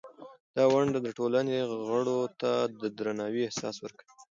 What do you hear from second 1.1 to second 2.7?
ټولنې غړو ته